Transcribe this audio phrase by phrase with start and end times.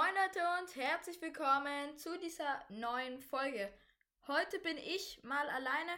[0.00, 3.70] Moin Leute und herzlich willkommen zu dieser neuen Folge.
[4.26, 5.92] Heute bin ich mal alleine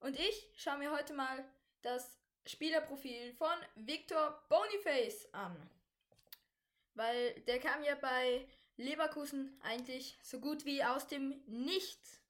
[0.00, 1.44] und ich schaue mir heute mal
[1.82, 5.54] das Spielerprofil von Victor Boniface an.
[6.94, 12.22] Weil der kam ja bei Leverkusen eigentlich so gut wie aus dem Nichts.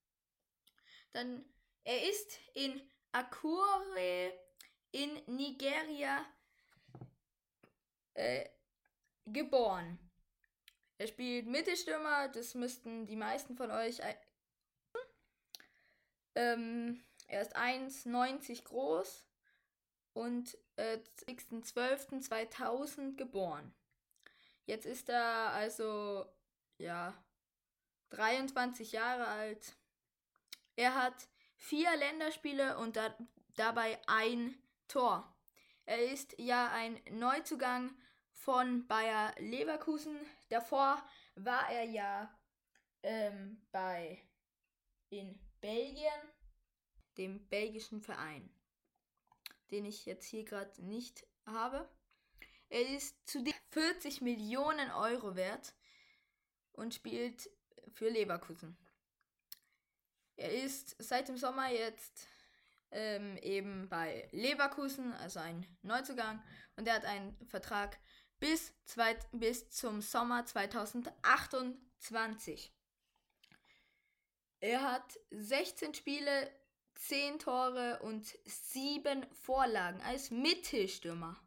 [1.13, 1.45] Dann
[1.85, 4.33] er ist in Akure
[4.91, 6.27] in Nigeria
[8.15, 8.49] äh,
[9.27, 10.01] geboren.
[10.99, 14.01] Er spielt Mittelstürmer, das müssten die meisten von euch.
[16.35, 19.27] Ähm, er ist 1,90 groß
[20.13, 23.75] und äh, 12.12.2000 geboren.
[24.65, 26.27] Jetzt ist er also,
[26.79, 27.15] ja,
[28.11, 29.75] 23 Jahre alt.
[30.77, 33.17] Er hat vier Länderspiele und da,
[33.57, 34.55] dabei ein
[34.89, 35.35] Tor.
[35.85, 37.95] Er ist ja ein Neuzugang
[38.33, 40.17] von Bayer Leverkusen.
[40.53, 41.03] Davor
[41.35, 42.39] war er ja
[43.03, 44.23] ähm, bei
[45.09, 46.13] in Belgien,
[47.17, 48.55] dem belgischen Verein,
[49.71, 51.89] den ich jetzt hier gerade nicht habe.
[52.69, 55.75] Er ist zudem 40 Millionen Euro wert
[56.73, 57.49] und spielt
[57.89, 58.77] für Leverkusen.
[60.37, 62.29] Er ist seit dem Sommer jetzt
[62.91, 66.43] ähm, eben bei Leverkusen, also ein Neuzugang,
[66.77, 67.99] und er hat einen Vertrag
[68.43, 72.75] bis, zwei, bis zum Sommer 2028.
[74.59, 76.51] Er hat 16 Spiele,
[76.97, 81.41] 10 Tore und 7 Vorlagen als Mittelstürmer.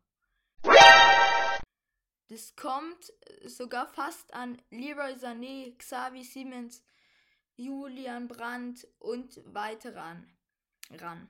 [2.30, 3.12] Das kommt
[3.44, 6.82] sogar fast an Leroy Sané, Xavi Siemens,
[7.58, 10.34] Julian Brandt und weitere an,
[10.92, 11.28] ran.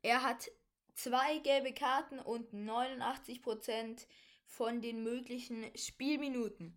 [0.00, 0.48] Er hat
[0.94, 4.06] zwei gelbe Karten und 89%
[4.48, 6.76] von den möglichen Spielminuten.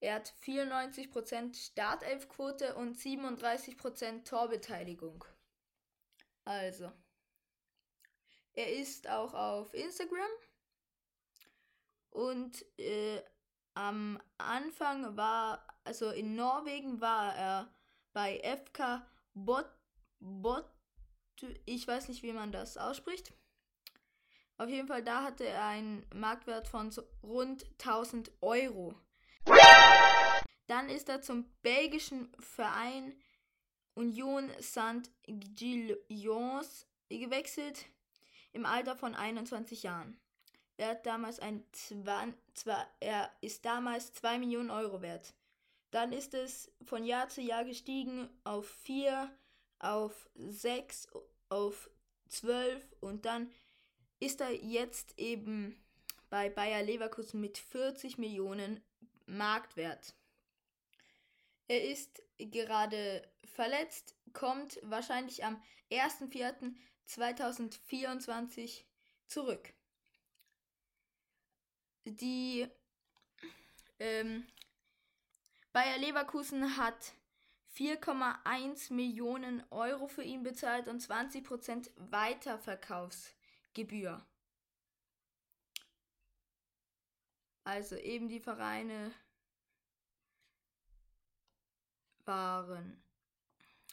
[0.00, 5.24] Er hat 94% Startelfquote und 37% Torbeteiligung.
[6.44, 6.92] Also,
[8.52, 10.30] er ist auch auf Instagram
[12.10, 13.22] und äh,
[13.74, 17.74] am Anfang war, also in Norwegen war er
[18.12, 19.68] bei FK Bot,
[20.18, 20.64] Bot,
[21.66, 23.34] ich weiß nicht, wie man das ausspricht.
[24.58, 28.94] Auf jeden Fall, da hatte er einen Marktwert von so rund 1000 Euro.
[30.66, 33.14] Dann ist er zum belgischen Verein
[33.94, 37.86] Union Saint-Gilloise gewechselt
[38.52, 40.18] im Alter von 21 Jahren.
[40.78, 45.34] Er hat damals ein zwei, zwei, er ist damals 2 Millionen Euro wert.
[45.90, 49.30] Dann ist es von Jahr zu Jahr gestiegen auf 4,
[49.78, 51.08] auf 6,
[51.48, 51.88] auf
[52.28, 53.50] 12 und dann
[54.20, 55.76] ist er jetzt eben
[56.30, 58.80] bei Bayer Leverkusen mit 40 Millionen
[59.26, 60.14] Marktwert.
[61.68, 68.82] Er ist gerade verletzt, kommt wahrscheinlich am 1.4.2024
[69.26, 69.72] zurück.
[72.04, 72.68] Die
[73.98, 74.46] ähm,
[75.72, 77.14] Bayer Leverkusen hat
[77.76, 81.90] 4,1 Millionen Euro für ihn bezahlt und 20%
[83.76, 84.26] Weiterverkaufsgebühr.
[87.64, 89.12] Also eben die Vereine
[92.24, 93.02] waren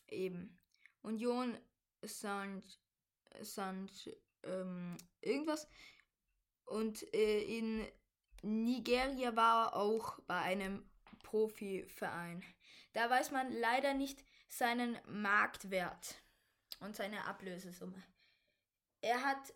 [0.07, 0.59] eben
[1.01, 1.57] Union
[2.03, 2.79] Saint,
[3.41, 5.67] Saint ähm, irgendwas
[6.65, 7.87] und äh, in
[8.43, 10.87] Nigeria war auch bei einem
[11.23, 12.43] Profiverein.
[12.93, 16.21] Da weiß man leider nicht seinen Marktwert
[16.79, 18.03] und seine Ablösesumme.
[19.01, 19.53] Er hat,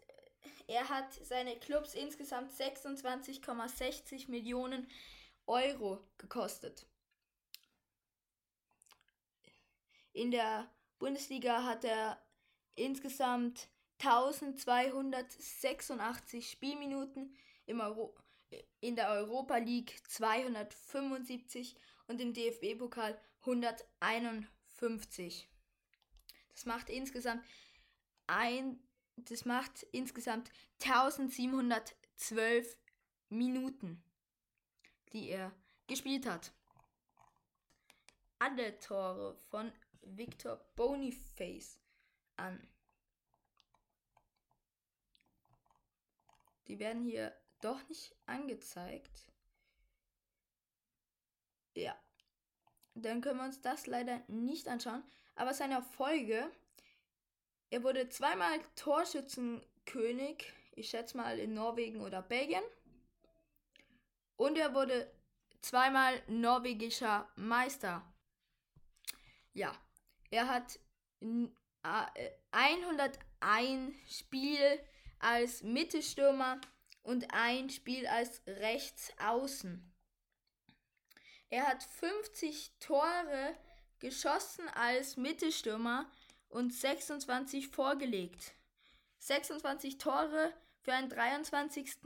[0.68, 4.90] er hat seine Clubs insgesamt 26,60 Millionen
[5.46, 6.88] Euro gekostet.
[10.14, 12.22] In der Bundesliga hat er
[12.76, 13.68] insgesamt
[14.00, 17.36] 1286 Spielminuten
[17.66, 18.16] im Euro
[18.80, 21.76] in der Europa League 275
[22.08, 25.50] und im DFB-Pokal 151.
[26.50, 27.44] Das macht insgesamt
[28.28, 28.80] ein,
[29.18, 30.50] das macht insgesamt
[30.84, 32.78] 1712
[33.30, 34.04] Minuten,
[35.12, 35.52] die er
[35.88, 36.54] gespielt hat.
[38.40, 39.72] Alle Tore von
[40.02, 41.80] Victor Boniface
[42.36, 42.66] an.
[46.68, 49.32] Die werden hier doch nicht angezeigt.
[51.74, 51.96] Ja.
[52.94, 55.04] Dann können wir uns das leider nicht anschauen.
[55.36, 56.52] Aber seine Erfolge,
[57.70, 62.64] er wurde zweimal Torschützenkönig, ich schätze mal in Norwegen oder Belgien.
[64.36, 65.12] Und er wurde
[65.62, 68.04] zweimal norwegischer Meister.
[69.54, 69.76] Ja,
[70.30, 70.80] er hat
[72.52, 74.80] 101 äh, Spiel
[75.20, 76.62] als Mittelstürmer
[77.02, 79.94] und ein Spiel als Rechtsaußen.
[81.50, 83.56] Er hat 50 Tore
[84.00, 86.12] geschossen als Mittelstürmer
[86.50, 88.54] und 26 vorgelegt.
[89.20, 91.98] 26 Tore für einen 23.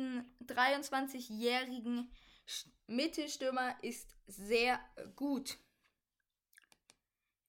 [0.45, 2.11] 23-jährigen
[2.87, 4.79] Mittelstürmer ist sehr
[5.15, 5.57] gut.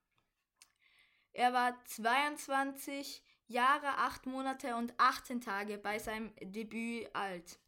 [1.33, 7.59] Er war 22 Jahre, 8 Monate und 18 Tage bei seinem Debüt alt.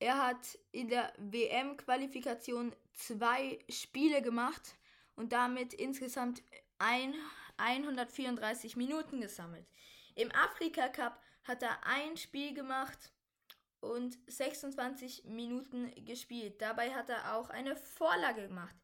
[0.00, 4.76] Er hat in der WM-Qualifikation zwei Spiele gemacht
[5.16, 6.42] und damit insgesamt
[6.78, 7.14] ein
[7.56, 9.66] 134 Minuten gesammelt.
[10.14, 13.12] Im Afrika Cup hat er ein Spiel gemacht
[13.80, 16.60] und 26 Minuten gespielt.
[16.60, 18.74] Dabei hat er auch eine Vorlage gemacht.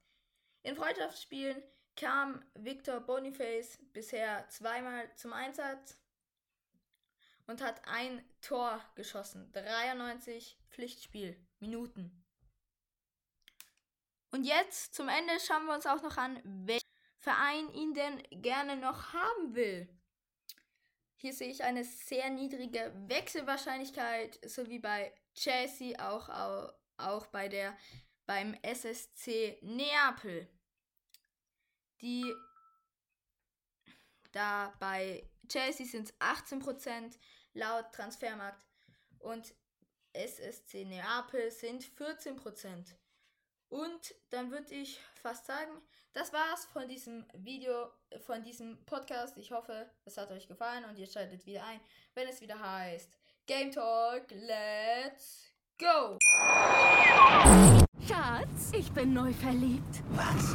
[0.62, 1.62] In Freundschaftsspielen
[1.96, 5.99] kam Victor Boniface bisher zweimal zum Einsatz
[7.46, 9.50] und hat ein Tor geschossen.
[9.52, 12.25] 93 Pflichtspielminuten.
[14.31, 16.88] Und jetzt zum Ende schauen wir uns auch noch an, welchen
[17.19, 19.88] Verein ihn denn gerne noch haben will.
[21.17, 27.49] Hier sehe ich eine sehr niedrige Wechselwahrscheinlichkeit, so wie bei Chelsea, auch, auch, auch bei
[27.49, 27.76] der,
[28.26, 30.49] beim SSC Neapel.
[32.05, 32.37] Die
[34.33, 37.17] da bei Chelsea sind es 18%
[37.55, 38.62] laut Transfermarkt
[39.21, 39.55] und
[40.12, 42.95] SSC Neapel sind 14%.
[43.71, 45.73] Und dann würde ich fast sagen,
[46.12, 47.91] das war's von diesem Video,
[48.27, 49.39] von diesem Podcast.
[49.39, 51.81] Ich hoffe, es hat euch gefallen und ihr schaltet wieder ein,
[52.12, 55.47] wenn es wieder heißt Game Talk, let's
[55.79, 56.19] go!
[58.07, 60.03] Schatz, ich bin neu verliebt.
[60.11, 60.55] Was?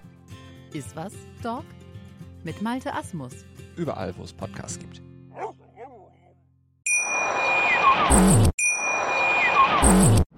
[0.73, 1.13] Iswas
[1.43, 1.65] Dog
[2.43, 3.33] mit Malte Asmus.
[3.75, 5.01] Überall, wo es Podcasts gibt.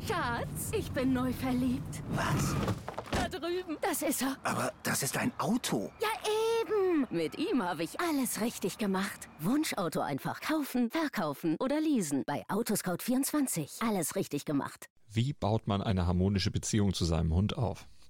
[0.08, 2.02] Schatz, ich bin neu verliebt.
[2.14, 2.56] Was?
[3.12, 3.78] Da drüben.
[3.82, 4.38] Das ist er.
[4.44, 5.92] Aber das ist ein Auto.
[6.02, 6.10] Ja,
[6.62, 7.08] eben.
[7.10, 9.30] Mit ihm habe ich alles richtig gemacht.
[9.40, 12.24] Wunschauto einfach kaufen, verkaufen oder leasen.
[12.26, 13.88] Bei Autoscout24.
[13.88, 14.90] Alles richtig gemacht.
[15.12, 17.88] Wie baut man eine harmonische Beziehung zu seinem Hund auf?